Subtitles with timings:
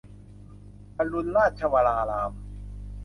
[0.97, 2.31] อรุณราชวราราม